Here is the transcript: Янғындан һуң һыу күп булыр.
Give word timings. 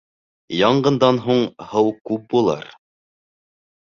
Янғындан 0.59 1.19
һуң 1.25 1.43
һыу 1.73 1.93
күп 2.09 2.25
булыр. 2.31 2.65